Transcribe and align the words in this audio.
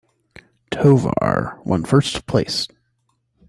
Tovar 0.71 1.59
won 1.63 1.85
first 1.85 2.25
place. 2.25 2.67